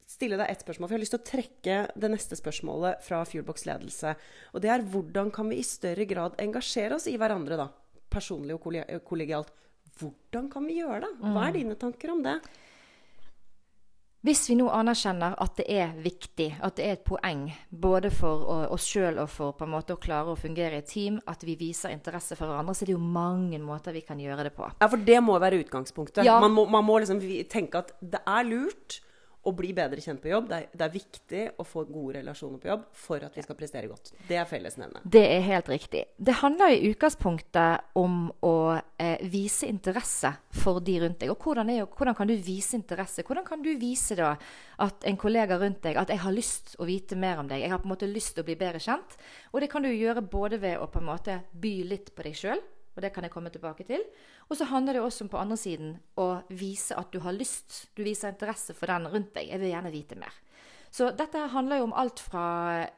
stille 0.10 0.40
deg 0.40 0.50
ett 0.50 0.64
spørsmål. 0.66 0.88
For 0.88 0.96
jeg 0.96 1.00
har 1.00 1.06
lyst 1.06 1.16
til 1.18 1.22
å 1.22 1.30
trekke 1.30 1.78
det 2.02 2.12
neste 2.16 2.40
spørsmålet 2.40 3.06
fra 3.06 3.22
Fuelbox 3.28 3.68
ledelse. 3.70 4.16
Og 4.56 4.64
det 4.66 4.72
er 4.74 4.88
hvordan 4.94 5.30
kan 5.36 5.52
vi 5.52 5.60
i 5.62 5.68
større 5.68 6.08
grad 6.10 6.40
engasjere 6.42 6.98
oss 6.98 7.08
i 7.12 7.18
hverandre, 7.22 7.60
da? 7.62 7.70
Personlig 8.16 8.58
og 8.58 8.66
kollegialt. 9.06 9.54
Hvordan 10.00 10.52
kan 10.52 10.68
vi 10.68 10.80
gjøre 10.82 11.04
det? 11.06 11.12
Hva 11.22 11.48
er 11.48 11.52
mm. 11.54 11.58
dine 11.60 11.76
tanker 11.80 12.14
om 12.14 12.24
det? 12.26 12.40
Hvis 14.26 14.48
vi 14.50 14.56
nå 14.58 14.66
anerkjenner 14.74 15.36
at 15.38 15.60
det 15.60 15.66
er 15.70 15.92
viktig, 16.02 16.48
at 16.66 16.80
det 16.80 16.86
er 16.88 16.96
et 16.96 17.04
poeng 17.06 17.44
både 17.70 18.10
for 18.10 18.48
oss 18.74 18.88
sjøl 18.90 19.20
og 19.22 19.30
for 19.30 19.54
på 19.54 19.68
en 19.68 19.74
måte 19.76 19.94
å 19.94 20.02
klare 20.02 20.34
å 20.34 20.40
fungere 20.40 20.80
i 20.80 20.82
et 20.82 20.90
team, 20.90 21.20
at 21.30 21.46
vi 21.46 21.54
viser 21.60 21.94
interesse 21.94 22.34
for 22.34 22.50
hverandre, 22.50 22.74
så 22.74 22.84
er 22.84 22.90
det 22.90 22.96
jo 22.96 23.04
mange 23.20 23.60
måter 23.62 23.94
vi 23.94 24.02
kan 24.08 24.18
gjøre 24.18 24.48
det 24.48 24.56
på. 24.56 24.66
Ja, 24.82 24.90
for 24.90 25.06
det 25.12 25.20
må 25.22 25.38
være 25.44 25.62
utgangspunktet. 25.62 26.26
Ja. 26.26 26.40
Man, 26.42 26.56
må, 26.58 26.66
man 26.66 26.88
må 26.88 26.98
liksom 27.04 27.22
tenke 27.52 27.84
at 27.86 27.94
det 28.02 28.24
er 28.26 28.50
lurt 28.50 28.98
å 29.46 29.54
bli 29.54 29.72
bedre 29.78 30.02
kjent 30.02 30.22
på 30.24 30.32
jobb. 30.32 30.48
Det 30.50 30.58
er, 30.58 30.70
det 30.74 30.86
er, 30.86 30.94
viktig 30.96 31.42
å 31.62 31.66
få 31.68 31.84
gode 31.86 32.20
relasjoner 32.20 32.62
på 32.62 32.70
jobb 32.72 32.86
for 32.98 33.26
at 33.26 33.38
vi 33.38 33.44
skal 33.46 33.58
prestere 33.60 33.90
godt. 33.92 34.12
Det 34.28 34.40
er 34.42 34.48
fellesnevnet. 34.50 35.06
Det 35.06 35.24
er 35.36 35.44
helt 35.46 35.70
riktig. 35.70 36.04
Det 36.18 36.38
handler 36.42 36.74
i 36.74 36.90
utgangspunktet 36.90 37.96
om 38.02 38.28
å 38.46 38.56
eh, 38.74 39.22
vise 39.32 39.70
interesse 39.70 40.32
for 40.56 40.82
de 40.86 40.98
rundt 41.04 41.22
deg. 41.22 41.34
Og 41.34 41.46
hvordan, 41.46 41.72
er, 41.74 41.86
hvordan, 41.86 42.18
kan 42.18 42.32
du 42.32 42.36
vise 42.36 42.78
interesse? 42.80 43.26
Hvordan 43.28 43.46
kan 43.48 43.66
du 43.66 43.72
vise 43.80 44.18
da 44.18 44.34
at 44.84 45.06
en 45.08 45.20
kollega 45.20 45.60
rundt 45.62 45.84
deg 45.86 46.00
at 46.00 46.10
'jeg 46.10 46.24
har 46.26 46.36
lyst 46.36 46.76
å 46.80 46.88
vite 46.88 47.16
mer 47.16 47.40
om 47.40 47.48
deg', 47.48 47.62
'jeg 47.62 47.72
har 47.72 47.80
på 47.80 47.88
en 47.88 47.96
måte 47.96 48.12
lyst 48.12 48.36
til 48.36 48.44
å 48.44 48.50
bli 48.50 48.56
bedre 48.56 48.82
kjent'? 48.82 49.18
Og 49.54 49.62
det 49.62 49.70
kan 49.70 49.84
du 49.84 49.90
gjøre 49.90 50.22
både 50.22 50.60
ved 50.60 50.80
å 50.80 50.90
på 50.90 51.00
en 51.00 51.12
måte 51.12 51.42
by 51.54 51.84
litt 51.84 52.16
på 52.16 52.24
deg 52.24 52.36
sjøl 52.36 52.62
og 52.96 53.04
det 53.04 53.12
kan 53.14 53.28
jeg 53.28 53.34
komme 53.34 53.52
tilbake 53.52 53.86
til. 53.88 54.04
Og 54.48 54.58
så 54.58 54.68
handler 54.70 54.98
det 54.98 55.04
også 55.04 55.26
om 55.26 55.32
på 55.34 55.40
andre 55.42 55.58
siden 55.60 55.94
å 56.22 56.30
vise 56.50 56.96
at 56.96 57.12
du 57.12 57.20
har 57.26 57.36
lyst. 57.36 57.90
Du 57.96 58.04
viser 58.08 58.32
interesse 58.32 58.76
for 58.78 58.92
den 58.92 59.10
rundt 59.12 59.34
deg. 59.36 59.52
Jeg 59.52 59.62
vil 59.62 59.74
gjerne 59.74 59.94
vite 59.94 60.18
mer. 60.20 60.42
Så 60.96 61.10
dette 61.12 61.42
handler 61.52 61.82
jo 61.82 61.90
om 61.90 61.96
alt 62.00 62.22
fra 62.24 62.48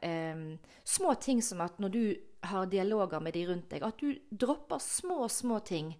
eh, 0.06 0.44
små 0.86 1.14
ting 1.18 1.42
som 1.42 1.64
at 1.64 1.80
når 1.82 1.94
du 1.94 2.02
har 2.46 2.68
dialoger 2.70 3.20
med 3.20 3.34
de 3.34 3.42
rundt 3.48 3.72
deg, 3.72 3.82
at 3.82 3.98
du 3.98 4.14
dropper 4.30 4.78
små, 4.78 5.26
små 5.26 5.58
ting 5.66 5.96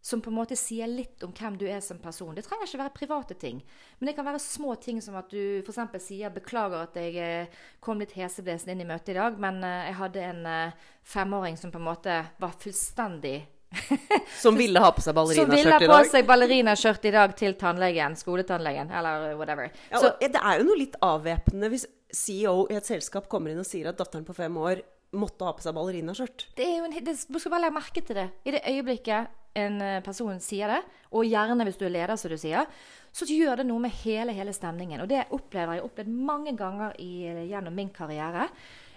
som 0.00 0.22
på 0.22 0.30
en 0.30 0.38
måte 0.38 0.56
sier 0.56 0.86
litt 0.86 1.22
om 1.26 1.32
hvem 1.34 1.58
du 1.58 1.66
er 1.68 1.80
som 1.84 1.98
person. 1.98 2.34
Det 2.36 2.44
trenger 2.46 2.68
ikke 2.68 2.80
være 2.84 2.96
private 2.96 3.36
ting, 3.38 3.60
men 3.98 4.08
det 4.08 4.14
kan 4.16 4.26
være 4.28 4.40
små 4.42 4.76
ting 4.80 5.02
som 5.04 5.18
at 5.18 5.30
du 5.32 5.60
f.eks. 5.64 5.98
sier 6.04 6.30
'beklager 6.30 6.86
at 6.86 6.96
jeg 6.96 7.18
eh, 7.18 7.60
kom 7.80 8.00
litt 8.00 8.14
heseblesen 8.16 8.72
inn 8.72 8.84
i 8.84 8.88
møtet 8.88 9.14
i 9.14 9.18
dag', 9.18 9.38
men 9.38 9.62
eh, 9.64 9.90
jeg 9.90 9.98
hadde 10.00 10.26
en 10.30 10.42
eh, 10.46 10.90
femåring 11.02 11.58
som 11.58 11.74
på 11.74 11.80
en 11.82 11.88
måte 11.90 12.18
var 12.38 12.58
fullstendig 12.62 13.38
som 14.42 14.56
ville 14.56 14.80
ha 14.80 14.90
på 14.96 15.02
seg 15.04 15.14
ballerinaskjørt 15.16 15.44
i 15.44 15.52
dag? 15.52 15.60
Som 15.60 15.84
ville 15.84 15.96
ha 15.98 16.02
på 16.04 16.10
seg 16.10 16.28
ballerinaskjørt 16.28 17.04
i 17.04 17.12
dag 17.12 17.34
til 17.36 17.56
tannlegen, 17.60 18.16
skoletannlegen, 18.16 18.92
eller 18.96 19.34
whatever. 19.36 19.72
Ja, 19.90 20.00
Så, 20.00 20.14
det 20.20 20.40
er 20.40 20.60
jo 20.60 20.68
noe 20.70 20.78
litt 20.78 20.96
avvæpnende 21.04 21.68
hvis 21.74 21.84
CEO 22.14 22.62
i 22.72 22.78
et 22.78 22.88
selskap 22.88 23.28
kommer 23.28 23.52
inn 23.52 23.60
og 23.60 23.68
sier 23.68 23.90
at 23.90 23.98
datteren 24.00 24.24
på 24.24 24.36
fem 24.36 24.56
år 24.56 24.80
måtte 25.18 25.44
ha 25.44 25.52
på 25.56 25.64
seg 25.64 25.76
ballerinaskjørt. 25.76 26.46
Du 26.56 27.38
skal 27.40 27.52
bare 27.52 27.66
legge 27.66 27.76
merke 27.76 28.04
til 28.04 28.18
det. 28.22 28.28
I 28.44 28.56
det 28.56 28.64
øyeblikket 28.68 29.36
en 29.58 29.82
eh, 29.84 30.00
person 30.04 30.40
sier 30.42 30.70
det, 30.72 30.80
og 31.12 31.28
gjerne 31.28 31.66
hvis 31.66 31.78
du 31.80 31.86
er 31.88 31.94
leder, 31.94 32.16
som 32.20 32.32
du 32.32 32.38
sier, 32.40 32.66
så 33.12 33.26
gjør 33.28 33.60
det 33.60 33.68
noe 33.68 33.82
med 33.82 33.94
hele, 34.02 34.34
hele 34.36 34.52
stemningen. 34.54 35.02
Og 35.02 35.08
det 35.10 35.26
opplever 35.34 35.78
jeg 35.78 35.86
opplevd 35.86 36.12
mange 36.28 36.54
ganger 36.58 36.94
i, 37.02 37.24
gjennom 37.48 37.74
min 37.74 37.90
karriere. 37.94 38.46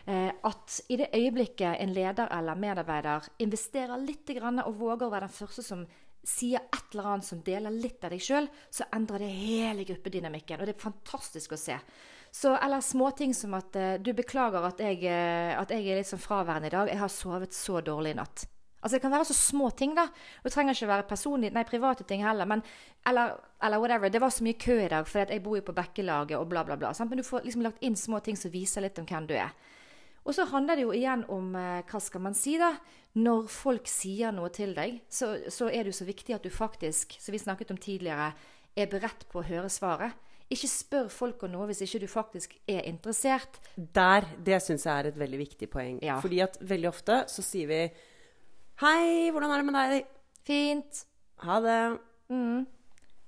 Eh, 0.05 0.29
at 0.29 0.77
i 0.89 0.97
det 0.97 1.11
øyeblikket 1.13 1.77
en 1.79 1.93
leder 1.93 2.31
eller 2.33 2.57
medarbeider 2.57 3.27
investerer 3.43 4.01
litt 4.01 4.29
og 4.41 4.77
våger 4.79 5.05
å 5.05 5.11
være 5.11 5.27
den 5.27 5.35
første 5.35 5.63
som 5.65 5.83
sier 6.23 6.61
et 6.61 6.93
eller 6.93 7.11
annet 7.11 7.25
som 7.25 7.41
deler 7.41 7.73
litt 7.73 8.03
av 8.05 8.13
deg 8.13 8.21
sjøl, 8.21 8.47
så 8.69 8.85
endrer 8.93 9.23
det 9.23 9.29
hele 9.33 9.85
gruppedynamikken. 9.85 10.59
Og 10.59 10.69
det 10.69 10.75
er 10.75 10.83
fantastisk 10.83 11.53
å 11.53 11.59
se. 11.59 11.77
Så, 12.31 12.53
eller 12.55 12.81
småting 12.81 13.33
som 13.35 13.53
at 13.57 13.75
eh, 13.75 13.97
du 13.99 14.13
beklager 14.17 14.65
at 14.65 14.81
jeg, 14.81 15.05
at 15.57 15.73
jeg 15.73 15.85
er 15.85 16.01
litt 16.01 16.09
sånn 16.09 16.21
fraværende 16.21 16.69
i 16.69 16.73
dag. 16.73 16.89
Jeg 16.93 17.01
har 17.01 17.13
sovet 17.13 17.57
så 17.57 17.81
dårlig 17.85 18.15
i 18.15 18.19
natt. 18.21 18.45
Altså 18.81 18.97
Det 18.97 19.01
kan 19.01 19.13
være 19.13 19.25
så 19.29 19.37
små 19.37 19.69
ting, 19.77 19.95
da. 19.95 20.07
Og 20.41 20.47
det 20.49 20.53
trenger 20.55 20.73
ikke 20.73 20.89
være 20.89 21.07
personlig, 21.09 21.51
nei, 21.53 21.63
private 21.63 22.05
ting 22.09 22.23
heller. 22.25 22.49
Men, 22.49 22.63
eller, 23.07 23.35
eller 23.63 23.81
whatever. 23.81 24.09
Det 24.09 24.21
var 24.21 24.33
så 24.33 24.43
mye 24.43 24.57
kø 24.57 24.79
i 24.85 24.89
dag 24.89 25.07
fordi 25.07 25.37
jeg 25.37 25.43
bor 25.43 25.59
jo 25.59 25.65
på 25.67 25.75
Bekkelaget 25.77 26.37
og 26.39 26.47
bla, 26.49 26.63
bla, 26.65 26.79
bla. 26.79 26.93
Sant? 26.97 27.11
Men 27.11 27.21
du 27.21 27.27
får 27.27 27.45
liksom 27.45 27.65
lagt 27.65 27.83
inn 27.85 27.95
små 27.95 28.19
ting 28.25 28.39
som 28.39 28.53
viser 28.53 28.81
litt 28.81 28.97
om 28.99 29.05
hvem 29.05 29.29
du 29.29 29.35
er. 29.37 29.53
Og 30.21 30.35
så 30.37 30.45
handler 30.49 30.77
det 30.77 30.85
jo 30.85 30.93
igjen 30.93 31.23
om 31.33 31.53
eh, 31.57 31.83
hva 31.89 32.01
skal 32.01 32.21
man 32.25 32.37
si, 32.37 32.57
da. 32.61 32.75
Når 33.21 33.47
folk 33.51 33.89
sier 33.91 34.31
noe 34.31 34.51
til 34.53 34.75
deg, 34.77 35.01
så, 35.11 35.33
så 35.51 35.67
er 35.67 35.83
det 35.83 35.91
jo 35.91 35.99
så 35.99 36.07
viktig 36.07 36.35
at 36.37 36.45
du 36.45 36.51
faktisk, 36.53 37.17
som 37.19 37.33
vi 37.35 37.41
snakket 37.41 37.73
om 37.73 37.79
tidligere, 37.81 38.31
er 38.77 38.91
beredt 38.91 39.25
på 39.31 39.41
å 39.41 39.47
høre 39.47 39.71
svaret. 39.71 40.15
Ikke 40.51 40.67
spør 40.67 41.09
folk 41.11 41.43
om 41.47 41.53
noe 41.53 41.69
hvis 41.69 41.83
ikke 41.85 42.01
du 42.03 42.07
faktisk 42.11 42.57
er 42.69 42.83
interessert. 42.87 43.59
Der, 43.75 44.27
Det 44.37 44.59
syns 44.63 44.85
jeg 44.85 44.93
er 44.93 45.11
et 45.11 45.19
veldig 45.19 45.39
viktig 45.39 45.69
poeng. 45.71 45.99
Ja. 46.03 46.19
Fordi 46.23 46.41
at 46.43 46.57
veldig 46.59 46.89
ofte 46.91 47.21
så 47.31 47.43
sier 47.45 47.69
vi 47.71 47.81
Hei, 48.81 49.29
hvordan 49.29 49.51
er 49.53 49.59
det 49.61 49.65
med 49.67 49.75
deg? 49.77 50.05
Fint. 50.41 51.03
Ha 51.45 51.59
det. 51.61 51.81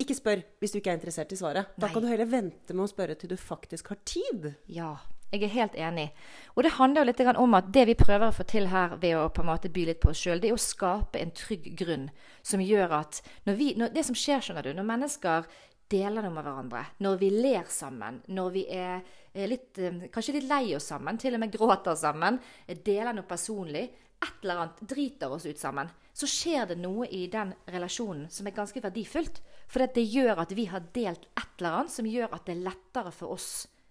Ikke 0.02 0.16
spør 0.18 0.40
hvis 0.64 0.72
du 0.74 0.80
ikke 0.80 0.90
er 0.90 0.98
interessert 0.98 1.34
i 1.36 1.38
svaret. 1.38 1.76
Da 1.78 1.86
Nei. 1.86 1.94
kan 1.94 2.02
du 2.02 2.08
heller 2.10 2.26
vente 2.26 2.74
med 2.74 2.88
å 2.88 2.90
spørre 2.90 3.14
til 3.14 3.30
du 3.30 3.36
faktisk 3.38 3.92
har 3.94 4.00
tid. 4.02 4.48
Ja, 4.66 4.96
jeg 5.30 5.44
er 5.46 5.52
helt 5.54 5.76
enig. 5.78 6.08
Og 6.56 6.66
det 6.66 6.72
handler 6.80 7.04
jo 7.04 7.12
litt 7.12 7.22
om 7.38 7.54
at 7.60 7.70
det 7.76 7.84
vi 7.92 7.98
prøver 8.00 8.32
å 8.32 8.34
få 8.34 8.48
til 8.50 8.72
her 8.72 8.96
ved 8.98 9.14
å 9.20 9.28
på 9.30 9.44
en 9.44 9.52
måte 9.52 9.70
by 9.70 9.84
litt 9.92 10.02
på 10.02 10.10
oss 10.10 10.24
sjøl, 10.26 10.42
det 10.42 10.50
er 10.50 10.58
å 10.58 10.64
skape 10.64 11.22
en 11.22 11.34
trygg 11.38 11.70
grunn 11.78 12.08
som 12.42 12.64
gjør 12.64 12.98
at 13.04 13.22
når 13.46 13.60
vi, 13.60 13.68
når, 13.78 13.94
Det 13.94 14.06
som 14.10 14.18
skjer, 14.18 14.42
skjønner 14.42 14.66
du, 14.66 14.74
når 14.74 14.90
mennesker 14.90 15.46
deler 15.94 16.26
noe 16.26 16.34
med 16.34 16.48
hverandre, 16.48 16.82
når 17.06 17.20
vi 17.22 17.30
ler 17.30 17.70
sammen, 17.70 18.24
når 18.34 18.50
vi 18.56 18.66
er 18.74 19.06
litt, 19.46 19.78
eh, 19.78 20.10
kanskje 20.10 20.40
litt 20.40 20.50
lei 20.50 20.74
oss 20.74 20.90
sammen, 20.90 21.22
til 21.22 21.38
og 21.38 21.44
med 21.46 21.54
gråter 21.54 21.94
sammen, 21.94 22.42
deler 22.82 23.14
noe 23.14 23.30
personlig, 23.30 23.92
et 24.24 24.44
eller 24.44 24.64
annet 24.64 24.82
driter 24.90 25.34
oss 25.36 25.46
ut 25.46 25.60
sammen, 25.60 25.92
så 26.14 26.30
skjer 26.30 26.70
det 26.70 26.80
noe 26.82 27.08
i 27.10 27.26
den 27.32 27.54
relasjonen 27.74 28.30
som 28.32 28.48
er 28.48 28.56
ganske 28.56 28.82
verdifullt. 28.84 29.42
For 29.68 29.86
det 29.96 30.06
gjør 30.06 30.44
at 30.44 30.54
vi 30.56 30.68
har 30.70 30.86
delt 30.96 31.28
et 31.34 31.60
eller 31.60 31.80
annet 31.80 31.94
som 31.94 32.10
gjør 32.10 32.36
at 32.36 32.46
det 32.48 32.56
er 32.56 32.66
lettere 32.68 33.14
for 33.16 33.34
oss 33.34 33.48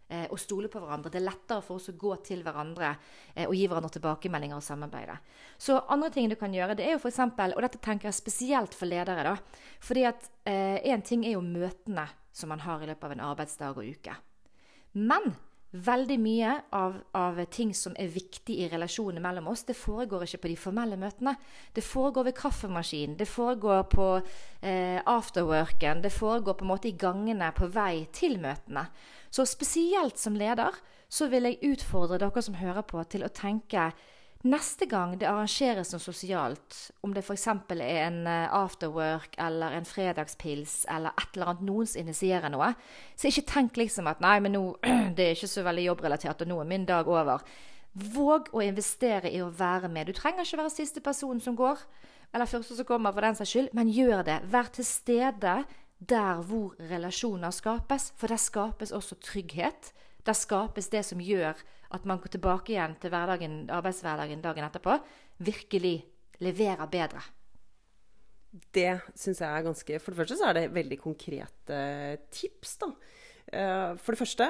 eh, 0.08 0.28
å 0.30 0.38
stole 0.38 0.70
på 0.70 0.80
hverandre. 0.82 1.10
Det 1.10 1.20
er 1.20 1.26
lettere 1.26 1.64
for 1.66 1.80
oss 1.80 1.90
å 1.90 1.96
gå 1.98 2.14
til 2.26 2.44
hverandre 2.46 2.92
eh, 3.34 3.48
og 3.48 3.56
gi 3.58 3.66
hverandre 3.66 3.92
tilbakemeldinger 3.98 4.60
og 4.60 4.66
samarbeide. 4.66 5.18
Så 5.58 5.80
andre 5.90 6.12
ting 6.14 6.30
du 6.30 6.38
kan 6.38 6.54
gjøre, 6.54 6.78
det 6.78 6.86
er 6.86 6.96
jo 6.96 7.02
f.eks. 7.02 7.22
Og 7.26 7.62
dette 7.66 7.82
tenker 7.82 8.10
jeg 8.10 8.20
spesielt 8.20 8.76
for 8.78 8.90
ledere, 8.90 9.32
da. 9.32 9.62
Fordi 9.82 10.06
at 10.10 10.30
én 10.46 11.02
ting 11.06 11.26
er 11.26 11.36
jo 11.36 11.46
møtene 11.46 12.06
som 12.32 12.50
man 12.50 12.62
har 12.64 12.82
i 12.82 12.88
løpet 12.88 13.06
av 13.06 13.14
en 13.14 13.26
arbeidsdag 13.28 13.78
og 13.78 13.96
uke. 13.98 14.14
Men 14.98 15.34
veldig 15.72 16.18
mye 16.20 16.52
av, 16.76 16.98
av 17.16 17.38
ting 17.52 17.72
som 17.74 17.94
er 18.00 18.10
viktig 18.12 18.58
i 18.60 18.68
relasjonene 18.68 19.22
mellom 19.24 19.48
oss, 19.52 19.64
det 19.64 19.76
foregår 19.78 20.26
ikke 20.26 20.42
på 20.44 20.50
de 20.52 20.56
formelle 20.60 20.98
møtene. 21.00 21.34
Det 21.72 21.84
foregår 21.84 22.28
ved 22.28 22.36
kaffemaskinen, 22.36 23.16
det 23.16 23.28
foregår 23.30 23.86
på 23.92 24.08
eh, 24.18 25.00
afterworken, 25.00 26.02
det 26.04 26.12
foregår 26.12 26.58
på 26.58 26.66
en 26.66 26.72
måte 26.74 26.90
i 26.92 26.96
gangene 26.98 27.48
på 27.56 27.70
vei 27.72 28.04
til 28.12 28.36
møtene. 28.42 28.84
Så 29.32 29.48
spesielt 29.48 30.20
som 30.20 30.36
leder 30.36 30.76
så 31.12 31.28
vil 31.32 31.48
jeg 31.48 31.74
utfordre 31.74 32.20
dere 32.20 32.44
som 32.44 32.56
hører 32.60 32.84
på, 32.88 33.00
til 33.08 33.24
å 33.24 33.32
tenke 33.32 33.90
Neste 34.42 34.88
gang 34.90 35.12
det 35.20 35.28
arrangeres 35.30 35.92
noe 35.92 36.02
sosialt, 36.02 36.76
om 37.06 37.12
det 37.14 37.22
f.eks. 37.22 37.44
er 37.46 37.98
en 38.08 38.24
eh, 38.26 38.54
afterwork 38.58 39.36
eller 39.38 39.76
en 39.76 39.86
fredagspils 39.86 40.80
eller 40.90 41.14
et 41.14 41.36
eller 41.36 41.52
annet 41.52 41.68
noen 41.68 41.86
som 41.86 42.02
initierer 42.02 42.50
noe, 42.50 42.72
så 43.14 43.30
ikke 43.30 43.44
tenk 43.46 43.78
liksom 43.78 44.10
at 44.10 44.24
nei, 44.24 44.40
men 44.42 44.56
nå 44.56 44.64
det 45.16 45.28
er 45.28 45.36
ikke 45.36 45.50
så 45.52 45.62
veldig 45.62 45.84
jobbrelatert, 45.86 46.42
og 46.42 46.50
nå 46.50 46.56
er 46.58 46.70
min 46.72 46.88
dag 46.88 47.06
over. 47.06 47.44
Våg 47.92 48.50
å 48.50 48.64
investere 48.66 49.30
i 49.30 49.38
å 49.44 49.52
være 49.54 49.86
med. 49.92 50.10
Du 50.10 50.18
trenger 50.18 50.42
ikke 50.42 50.58
være 50.64 50.74
siste 50.74 51.04
person 51.04 51.38
som 51.44 51.54
går, 51.54 51.78
eller 52.34 52.50
første 52.50 52.74
som 52.74 52.88
kommer, 52.88 53.14
for 53.14 53.22
den 53.22 53.38
saks 53.38 53.54
skyld, 53.54 53.70
men 53.78 53.94
gjør 53.94 54.24
det. 54.26 54.40
Vær 54.50 54.72
til 54.74 54.88
stede 54.88 55.60
der 56.02 56.42
hvor 56.48 56.74
relasjoner 56.90 57.54
skapes, 57.54 58.10
for 58.18 58.32
der 58.32 58.42
skapes 58.42 58.90
også 58.90 59.20
trygghet. 59.22 59.92
Der 60.26 60.34
skapes 60.34 60.90
det 60.90 61.04
som 61.06 61.22
gjør 61.22 61.62
at 61.92 62.08
man 62.08 62.20
går 62.22 62.34
tilbake 62.36 62.74
igjen 62.74 62.96
til 63.00 63.12
hverdagen, 63.12 63.62
arbeidshverdagen 63.72 64.42
dagen 64.44 64.66
etterpå. 64.66 64.96
Virkelig 65.44 65.96
leverer 66.42 66.88
bedre. 66.90 67.22
Det 68.72 68.90
syns 69.16 69.40
jeg 69.40 69.48
er 69.48 69.64
ganske 69.64 69.98
For 70.02 70.12
det 70.12 70.20
første 70.20 70.36
så 70.36 70.50
er 70.50 70.58
det 70.58 70.74
veldig 70.74 70.98
konkrete 71.00 71.78
tips, 72.34 72.76
da. 72.82 72.90
Eh, 73.48 73.90
For 73.96 74.12
det 74.12 74.20
første 74.20 74.48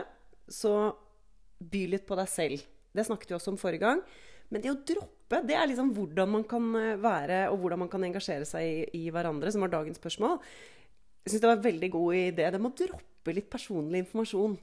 så 0.51 0.75
by 1.63 1.85
litt 1.93 2.07
på 2.09 2.19
deg 2.19 2.31
selv. 2.31 2.65
Det 2.93 3.07
snakket 3.07 3.31
vi 3.31 3.39
også 3.39 3.55
om 3.55 3.61
forrige 3.61 3.85
gang. 3.85 4.03
Men 4.53 4.61
det 4.61 4.73
å 4.73 4.81
droppe, 4.85 5.39
det 5.49 5.55
er 5.57 5.71
liksom 5.71 5.95
hvordan 5.97 6.35
man 6.35 6.43
kan 6.49 6.67
eh, 6.77 6.99
være, 7.01 7.47
og 7.53 7.63
hvordan 7.63 7.85
man 7.85 7.93
kan 7.93 8.05
engasjere 8.05 8.49
seg 8.49 8.67
i, 8.67 9.07
i 9.07 9.11
hverandre, 9.15 9.53
som 9.55 9.65
var 9.65 9.73
dagens 9.73 10.03
spørsmål. 10.03 10.37
Jeg 11.23 11.33
syns 11.33 11.45
det 11.45 11.49
var 11.49 11.61
en 11.61 11.69
veldig 11.71 11.91
god 11.95 12.19
idé. 12.19 12.51
Det 12.51 12.61
med 12.61 12.75
å 12.75 12.77
droppe 13.23 13.35
litt 13.35 13.51
personlig 13.51 14.03
informasjon. 14.03 14.57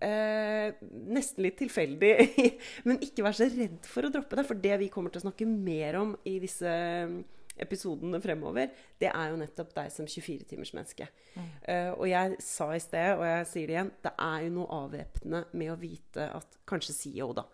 Eh, 0.00 0.74
nesten 1.08 1.42
litt 1.42 1.58
tilfeldig, 1.58 2.12
men 2.86 3.00
ikke 3.00 3.24
vær 3.24 3.36
så 3.36 3.48
redd 3.48 3.86
for 3.88 4.04
å 4.04 4.12
droppe 4.12 4.36
det. 4.36 4.44
For 4.46 4.54
det 4.54 4.78
vi 4.78 4.90
kommer 4.92 5.10
til 5.10 5.22
å 5.22 5.28
snakke 5.28 5.46
mer 5.46 5.96
om 5.96 6.16
i 6.24 6.38
disse 6.42 6.68
episodene 7.62 8.20
fremover, 8.20 8.70
det 8.98 9.10
er 9.12 9.32
jo 9.32 9.40
nettopp 9.40 9.74
deg 9.76 9.90
som 9.92 10.06
24-timersmenneske. 10.08 11.08
Eh, 11.68 11.90
og 11.92 12.06
jeg 12.08 12.38
sa 12.40 12.70
i 12.72 12.80
sted, 12.80 13.16
og 13.18 13.26
jeg 13.28 13.48
sier 13.50 13.66
det 13.66 13.76
igjen, 13.76 13.92
det 14.04 14.14
er 14.28 14.46
jo 14.46 14.54
noe 14.56 14.78
avvæpnende 14.84 15.44
med 15.52 15.72
å 15.72 15.80
vite 15.80 16.30
at 16.32 16.56
kanskje 16.68 16.96
CEO, 16.96 17.32
da, 17.36 17.46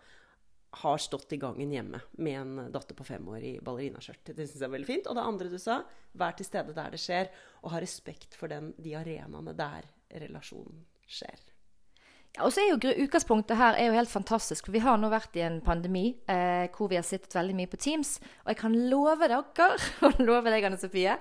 har 0.79 0.99
stått 1.01 1.33
i 1.33 1.39
gangen 1.41 1.71
hjemme 1.73 1.97
med 2.21 2.35
en 2.37 2.71
datter 2.71 2.93
på 2.93 3.03
fem 3.07 3.25
år 3.31 3.41
i 3.41 3.53
ballerinaskjørt. 3.65 4.35
Det 4.37 4.45
syns 4.45 4.59
jeg 4.59 4.67
er 4.67 4.75
veldig 4.75 4.87
fint. 4.87 5.07
Og 5.09 5.17
det 5.17 5.23
andre 5.25 5.49
du 5.49 5.57
sa, 5.57 5.79
vær 6.13 6.35
til 6.37 6.45
stede 6.45 6.75
der 6.77 6.93
det 6.93 6.99
skjer, 7.01 7.31
og 7.63 7.73
ha 7.73 7.81
respekt 7.81 8.37
for 8.37 8.51
den, 8.51 8.69
de 8.77 8.93
arenaene 8.99 9.55
der 9.57 9.89
relasjonen 10.13 10.83
skjer. 11.09 11.39
Ja, 12.37 12.43
og 12.45 12.53
så 12.53 12.61
er 12.61 12.69
jo 12.69 12.91
Utgangspunktet 13.03 13.57
her 13.57 13.73
er 13.73 13.87
jo 13.89 13.95
helt 13.97 14.11
fantastisk. 14.11 14.67
for 14.67 14.75
Vi 14.75 14.83
har 14.83 14.99
nå 15.01 15.09
vært 15.09 15.35
i 15.39 15.41
en 15.47 15.57
pandemi 15.65 16.13
eh, 16.29 16.69
hvor 16.75 16.91
vi 16.91 16.99
har 16.99 17.05
sittet 17.07 17.33
veldig 17.33 17.55
mye 17.57 17.71
på 17.71 17.79
Teams. 17.81 18.19
Og 18.45 18.53
jeg 18.53 18.59
kan 18.59 18.75
love 18.91 19.27
dere, 19.27 19.69
og 20.05 20.21
love 20.21 20.53
deg, 20.53 20.67
Anne 20.67 20.77
Sofie, 20.77 21.17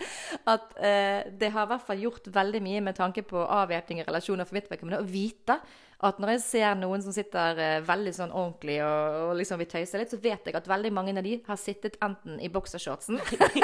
at 0.53 0.77
eh, 0.77 1.25
det 1.41 1.53
har 1.55 1.65
i 1.65 1.73
hvert 1.73 1.87
fall 1.87 2.05
gjort 2.05 2.29
veldig 2.35 2.63
mye 2.65 2.85
med 2.91 2.99
tanke 3.01 3.25
på 3.25 3.41
avvæpning 3.41 4.03
i 4.03 4.09
relasjoner 4.09 4.49
for 4.49 4.59
mitt 4.59 4.69
vedkommende. 4.69 5.01
Å 5.01 5.09
vite 5.09 5.59
at 6.07 6.19
når 6.23 6.31
jeg 6.37 6.43
ser 6.45 6.77
noen 6.79 7.03
som 7.03 7.11
sitter 7.15 7.59
eh, 7.59 7.81
veldig 7.83 8.13
sånn 8.15 8.31
ordentlig 8.31 8.77
og, 8.87 9.17
og 9.25 9.33
liksom 9.41 9.59
vil 9.59 9.71
tøyse 9.73 9.99
litt, 9.99 10.13
så 10.13 10.21
vet 10.23 10.47
jeg 10.47 10.55
at 10.55 10.71
veldig 10.71 10.93
mange 10.95 11.15
av 11.17 11.27
de 11.27 11.33
har 11.49 11.59
sittet 11.59 11.97
enten 12.05 12.37
i 12.39 12.51
boksershortsen 12.55 13.19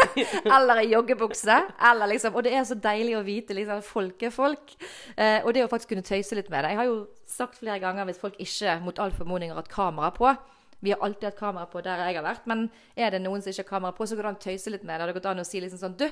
eller 0.56 0.82
i 0.82 0.88
joggebukse. 0.90 1.60
Eller 1.90 2.10
liksom, 2.10 2.34
og 2.34 2.42
det 2.46 2.56
er 2.58 2.66
så 2.66 2.74
deilig 2.74 3.14
å 3.20 3.22
vite 3.26 3.54
liksom, 3.54 3.84
folk 3.86 4.26
er 4.26 4.34
folk. 4.34 4.74
Eh, 5.14 5.44
og 5.44 5.54
det 5.54 5.62
å 5.62 5.70
faktisk 5.70 5.94
kunne 5.94 6.06
tøyse 6.06 6.34
litt 6.34 6.50
med 6.50 6.66
det. 6.66 6.74
Jeg 6.74 6.82
har 6.82 6.90
jo 6.90 6.98
sagt 7.36 7.62
flere 7.62 7.78
ganger 7.82 8.10
hvis 8.10 8.18
folk 8.22 8.42
ikke 8.42 8.80
mot 8.82 8.98
all 8.98 9.14
formodning 9.14 9.54
har 9.54 9.62
hatt 9.62 9.70
kamera 9.70 10.10
på. 10.14 10.34
Vi 10.84 10.90
har 10.90 11.06
alltid 11.06 11.30
hatt 11.30 11.38
kamera 11.38 11.70
på 11.70 11.80
der 11.86 12.02
jeg 12.02 12.18
har 12.18 12.26
vært, 12.26 12.50
men 12.50 12.66
er 12.98 13.14
det 13.14 13.22
noen 13.22 13.40
som 13.40 13.54
ikke 13.54 13.62
har 13.62 13.74
kamera 13.76 13.94
på, 13.96 14.10
så 14.10 14.18
går 14.18 14.26
det 14.26 14.32
an 14.34 14.42
å 14.42 14.46
tøyse 14.50 14.72
litt 14.74 14.82
med 14.84 14.98
det. 15.00 15.06
Det 15.06 15.20
går 15.22 15.30
an 15.30 15.44
å 15.44 15.46
si 15.46 15.62
liksom 15.62 15.80
sånn 15.80 15.94
Du, 16.02 16.08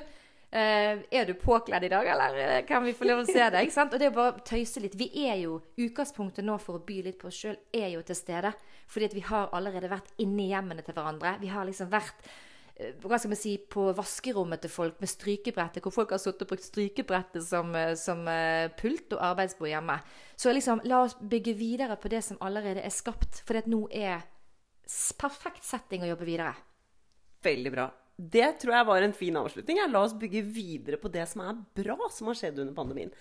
er 0.59 1.25
du 1.25 1.33
påkledd 1.33 1.83
i 1.83 1.89
dag, 1.89 2.07
eller 2.13 2.37
eh, 2.37 2.65
kan 2.65 2.83
vi 2.85 2.93
få 2.93 3.07
lov 3.09 3.23
å 3.23 3.25
se 3.25 3.41
deg? 3.41 3.65
ikke 3.65 3.73
sant? 3.73 3.93
Og 3.95 4.01
det 4.01 4.09
er 4.09 4.15
bare 4.15 4.35
å 4.35 4.45
tøyse 4.45 4.83
litt. 4.83 4.97
Vi 4.99 5.09
er 5.25 5.39
jo 5.41 5.59
Utgangspunktet 5.81 6.45
nå 6.45 6.59
for 6.61 6.77
å 6.77 6.83
by 6.85 6.99
litt 7.07 7.19
på 7.21 7.31
oss 7.31 7.39
sjøl 7.41 7.57
er 7.73 7.93
jo 7.95 8.03
til 8.05 8.17
stede. 8.19 8.53
Fordi 8.91 9.09
at 9.09 9.15
vi 9.17 9.23
har 9.25 9.53
allerede 9.55 9.89
vært 9.89 10.11
inni 10.21 10.51
hjemmene 10.51 10.85
til 10.85 10.93
hverandre. 10.93 11.37
Vi 11.41 11.49
har 11.49 11.65
liksom 11.65 11.89
vært 11.89 12.27
eh, 12.75 12.91
hva 13.01 13.17
skal 13.17 13.33
man 13.33 13.39
si, 13.39 13.55
på 13.57 13.87
vaskerommet 13.97 14.61
til 14.61 14.73
folk 14.73 15.01
med 15.01 15.09
strykebrettet, 15.09 15.81
hvor 15.81 15.95
folk 15.95 16.13
har 16.13 16.21
sittet 16.21 16.45
og 16.45 16.53
brukt 16.53 16.67
strykebrettet 16.67 17.47
som, 17.47 17.73
eh, 17.79 17.95
som 17.97 18.21
eh, 18.29 18.67
pult 18.77 19.17
og 19.17 19.25
arbeidsbord 19.31 19.71
hjemme. 19.71 19.97
Så 20.37 20.53
liksom, 20.53 20.83
la 20.85 21.01
oss 21.07 21.17
bygge 21.17 21.57
videre 21.57 21.97
på 21.97 22.13
det 22.13 22.21
som 22.27 22.37
allerede 22.45 22.85
er 22.85 22.93
skapt, 22.93 23.41
for 23.47 23.57
nå 23.65 23.87
er 23.89 24.21
perfekt 25.17 25.65
setting 25.65 26.05
å 26.05 26.13
jobbe 26.13 26.29
videre. 26.29 26.53
Veldig 27.43 27.73
bra. 27.73 27.89
Det 28.17 28.51
tror 28.61 28.75
jeg 28.77 28.87
var 28.89 29.05
en 29.05 29.15
fin 29.17 29.37
avslutning. 29.39 29.79
Ja. 29.81 29.87
La 29.89 30.03
oss 30.05 30.13
bygge 30.17 30.43
videre 30.45 30.99
på 31.01 31.11
det 31.11 31.25
som 31.31 31.41
er 31.45 31.57
bra 31.79 31.97
som 32.13 32.29
har 32.29 32.37
skjedd 32.37 32.61
under 32.61 32.75
pandemien. 32.77 33.13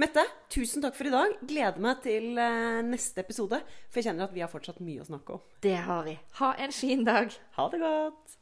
Mette, 0.00 0.24
tusen 0.50 0.82
takk 0.82 0.96
for 0.96 1.10
i 1.10 1.14
dag. 1.14 1.36
Gleder 1.44 1.82
meg 1.82 2.02
til 2.04 2.38
eh, 2.40 2.80
neste 2.86 3.22
episode. 3.24 3.60
For 3.90 4.00
jeg 4.00 4.10
kjenner 4.10 4.26
at 4.26 4.34
vi 4.34 4.42
har 4.44 4.52
fortsatt 4.52 4.82
mye 4.84 5.04
å 5.04 5.08
snakke 5.08 5.38
om. 5.38 5.46
Det 5.62 5.76
har 5.86 6.04
vi. 6.08 6.16
Ha 6.40 6.54
en 6.66 6.74
fin 6.74 7.06
dag. 7.06 7.34
Ha 7.58 7.70
det 7.72 7.82
godt. 7.82 8.39